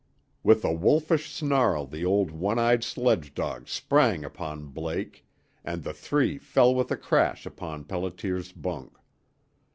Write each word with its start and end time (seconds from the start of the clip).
With 0.41 0.65
a 0.65 0.73
wolfish 0.73 1.31
snarl 1.31 1.85
the 1.85 2.03
old 2.03 2.31
one 2.31 2.57
eyed 2.57 2.83
sledge 2.83 3.35
dog 3.35 3.67
sprang 3.67 4.25
upon 4.25 4.69
Blake, 4.69 5.27
and 5.63 5.83
the 5.83 5.93
three 5.93 6.39
fell 6.39 6.73
with 6.73 6.89
a 6.89 6.97
crash 6.97 7.45
upon 7.45 7.83
Pelliter's 7.85 8.51
bunk. 8.51 8.97